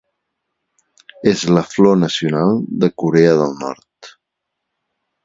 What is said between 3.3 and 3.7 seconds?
del